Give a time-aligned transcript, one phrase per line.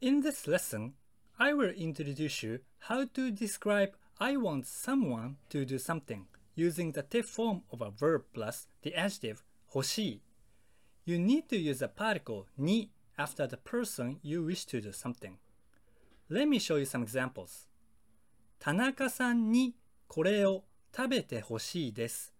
[0.00, 0.92] In this lesson,
[1.38, 7.02] I will introduce you how to describe I want someone to do something using the
[7.02, 9.38] te form of a verb plus the adjective
[9.74, 10.22] 欲しい
[11.06, 15.36] You need to use a particle に after the person you wish to do something.
[16.30, 17.68] Let me show you some examples.
[18.58, 19.74] 田中さんに
[20.06, 22.32] これを食べてほしいです。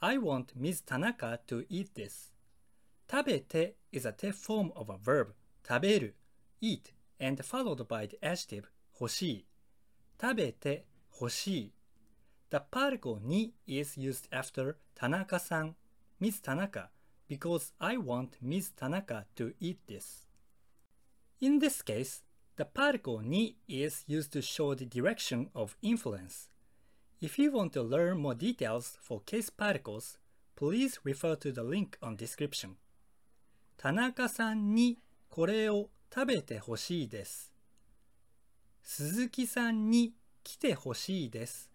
[0.00, 0.84] I want Ms.
[0.86, 2.32] Tanaka to eat this.
[3.10, 5.34] 食べて is a te form of a verb
[5.66, 6.16] 食べる
[6.60, 8.64] eat and followed by the adjective
[9.00, 9.46] 欲しい
[10.20, 10.84] 食べて
[11.20, 11.72] 欲しい
[12.50, 15.76] The particle に is used after 田中さん
[16.20, 16.40] Ms.
[16.42, 16.90] Tanaka
[17.28, 18.72] because I want Ms.
[18.76, 20.26] Tanaka to eat this.
[21.40, 22.22] In this case,
[22.56, 26.48] the particle ni is used to show the direction of influence.
[27.20, 30.18] If you want to learn more details for case particles,
[30.54, 32.76] please refer to the link on description.
[33.78, 34.98] 田中さんに
[35.28, 37.51] これを 食べてほしいです。
[38.83, 41.69] 鈴木さんに来てほしいです。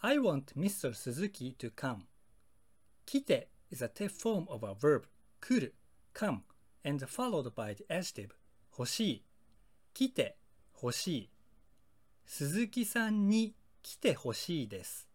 [0.00, 0.92] I want Mr.
[0.92, 2.02] Suzuki to come.
[3.06, 5.04] 来て is a te form of a verb
[5.40, 5.74] 来る
[6.14, 6.40] come
[6.84, 8.30] and followed by the adjective
[8.78, 9.24] 欲しい
[9.92, 10.36] 来て
[10.82, 11.30] 欲しい
[12.26, 15.08] 鈴木さんに来てほしいです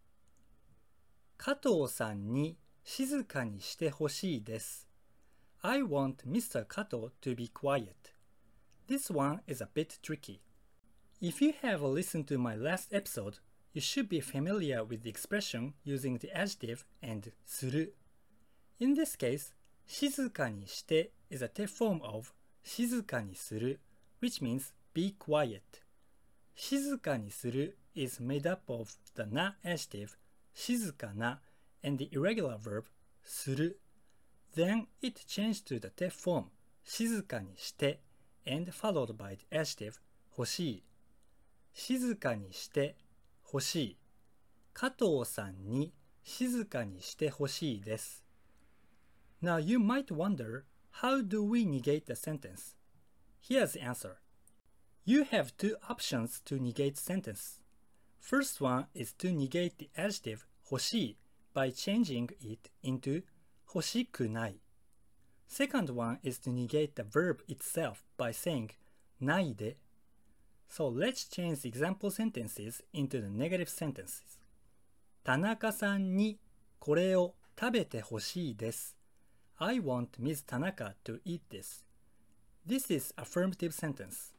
[1.38, 4.88] 加藤さんに静かにしてほしいです
[5.61, 6.66] I want Mr.
[6.66, 7.94] Kato to be quiet
[8.88, 10.41] This one is a bit tricky
[11.20, 13.38] If you have listened to my last episode
[13.72, 17.94] you should be familiar with the expression using the adjective and する
[18.80, 19.55] In this case,
[19.86, 23.80] 静かにして is a te form of 静かにする
[24.20, 25.60] which means be quiet.
[26.55, 30.10] 静かにする is made up of the na adjective
[30.55, 31.41] 静かな
[31.83, 32.84] and the irregular verb
[33.22, 33.80] する
[34.55, 36.47] Then it changed to the te form
[36.84, 38.00] 静かにして
[38.50, 39.94] and followed by the adjective
[40.38, 40.83] 欲しい
[41.73, 42.95] 静かにして
[43.45, 43.97] 欲しい
[44.73, 48.25] 加藤さんに静かにしてほしいです
[49.41, 50.63] Now you might wonder,
[51.01, 52.75] how do we negate the sentence?
[53.41, 54.18] Here's the answer.
[55.06, 57.62] You have two options to negate sentence.
[58.19, 61.18] First one is to negate the adjective 欲しい
[61.56, 63.23] by changing it into
[63.73, 64.59] 欲しくない.
[65.49, 68.69] Second one is to negate the verb itself by saying
[69.19, 69.77] ないで.
[70.69, 74.37] So let's change example sentences into the negative sentences.
[75.23, 76.39] 田中さんに
[76.77, 78.95] これを食べてほしいです。
[79.57, 80.45] I want Ms.
[80.47, 81.83] Tanaka to eat this.
[82.66, 84.33] This is affirmative sentence.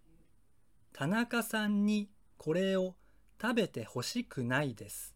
[0.93, 2.95] 田中さんにこれを
[3.43, 5.15] 食べてほしくないです。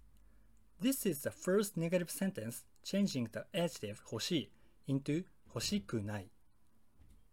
[0.83, 4.51] This is the first negative sentence changing the adjective 欲し
[4.89, 5.25] い into
[5.55, 6.29] 欲しくない。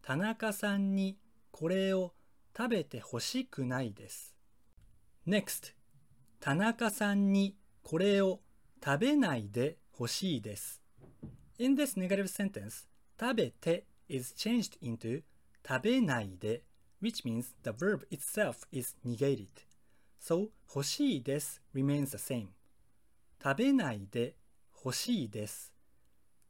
[0.03, 1.17] 田中さんに
[1.49, 2.13] これを
[2.55, 4.35] 食べてほしくないです。
[5.27, 5.73] Next
[6.39, 8.41] 田中さんにこれを
[8.83, 10.81] 食べないでほしいです。
[11.57, 12.85] In this negative sentence,
[13.19, 15.23] 食べて is changed into
[15.67, 16.63] 食べないで
[17.01, 19.47] which means the verb itself is negated.
[20.19, 22.47] So 欲しいです remains the same.
[23.43, 24.35] 食べないで
[24.83, 25.73] 欲しいです。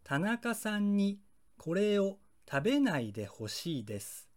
[0.03, 1.19] 田中さんに
[1.63, 2.17] これを
[2.49, 4.27] 食べないでほしいです。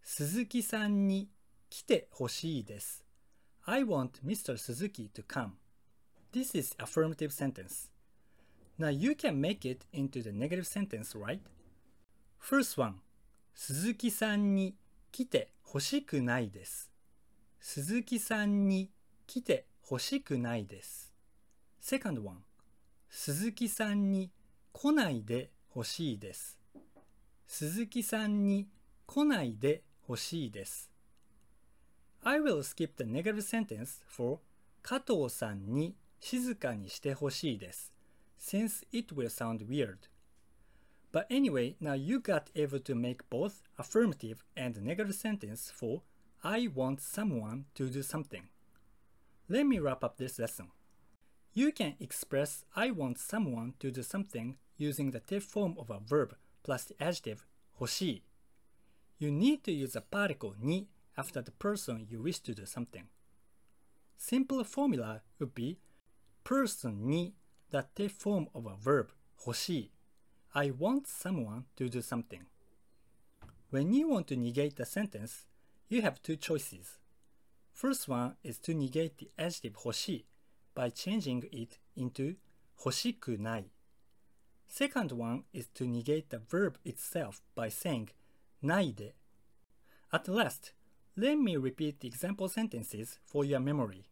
[0.00, 1.28] 鈴木さんに
[1.68, 3.04] 来てほしいです。
[3.64, 4.56] I want Mr.
[4.56, 5.54] Suzuki to come.
[6.32, 7.90] This is affirmative sentence.
[8.78, 11.40] Now you can make it into the negative sentence, right?
[12.40, 13.00] First one
[13.52, 14.76] 鈴木さんに
[15.10, 16.92] 来てほしくないです。
[17.58, 18.88] 鈴木さんに
[19.26, 21.12] 来てほしくないです。
[21.82, 22.36] Second one
[23.08, 24.30] 鈴木さんに
[24.72, 26.58] 来ないでほしいです。
[27.46, 28.68] 鈴木さんに
[29.06, 30.90] 来ないでほしいです。
[32.22, 34.38] I will skip the negative sentence for
[34.82, 37.92] 加藤さんに静かにしてほしいです。
[38.38, 40.08] since it will sound weird.
[41.12, 46.02] But anyway, now you got able to make both affirmative and negative sentence for
[46.42, 48.48] I want someone to do something.
[49.48, 50.68] Let me wrap up this lesson.
[51.53, 55.99] You can express I want someone to do something using the te form of a
[55.99, 57.45] verb plus the adjective
[57.79, 58.23] 欲しい.
[59.19, 63.05] You need to use a particle に after the person you wish to do something.
[64.17, 65.77] Simple formula would be
[66.43, 67.33] person に
[67.71, 69.07] the te form of a verb
[69.45, 69.91] 欲しい
[70.51, 72.41] I want someone to do something.
[73.71, 75.45] When you want to negate the sentence,
[75.89, 76.99] you have two choices.
[77.73, 80.25] First one is to negate the adjective 欲しい
[80.74, 82.36] by changing it into
[82.78, 83.70] 欲しくない.
[84.68, 88.08] Second one is to negate the verb itself by saying
[88.62, 89.14] ないで.
[90.10, 90.74] At last,
[91.16, 94.04] let me repeat the example sentences for your memory.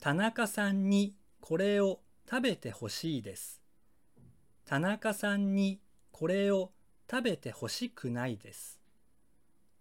[0.00, 3.62] 田中さんにこれを食べてほしいです。
[4.64, 5.80] 田中さんに
[6.12, 6.72] これを
[7.10, 8.80] 食べてほしくないです。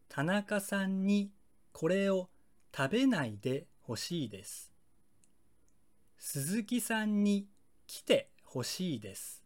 [0.08, 1.32] 田中さんに
[1.72, 2.30] これを
[2.76, 4.72] 食べないでほしいです。
[6.20, 7.48] 鈴木さんに
[7.86, 9.44] 来てほしいです。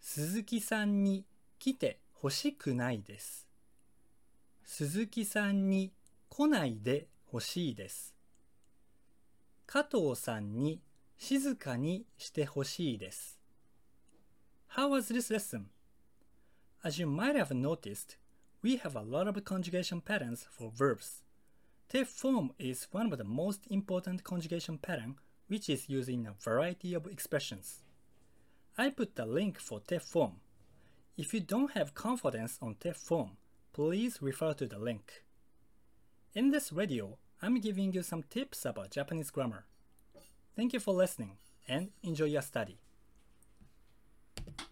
[0.00, 1.26] 鈴木さんに
[1.58, 3.46] 来てほしくないです。
[4.64, 5.92] 鈴木さんに
[6.28, 8.14] 来ないでほしいです。
[9.66, 10.80] 加藤さんに
[11.18, 13.38] 静かにしてほしいです。
[14.76, 15.64] How was this lesson?
[16.84, 18.16] As you might have noticed,
[18.62, 21.24] we have a lot of conjugation patterns for verbs.
[21.88, 25.16] The form is one of the most important conjugation patterns
[25.48, 27.82] which is used in a variety of expressions.
[28.76, 30.36] I put the link for te form.
[31.16, 33.38] If you don't have confidence on te form,
[33.72, 35.24] please refer to the link.
[36.34, 39.64] In this radio, I'm giving you some tips about Japanese grammar.
[40.54, 42.78] Thank you for listening and enjoy your study.